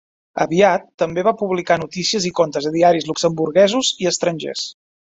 Aviat 0.45 0.87
també 1.03 1.25
va 1.27 1.33
publicar 1.43 1.77
notícies 1.83 2.27
i 2.31 2.33
contes 2.41 2.71
a 2.71 2.75
diaris 2.79 3.09
luxemburguesos 3.13 3.95
i 4.05 4.15
estrangers. 4.17 4.69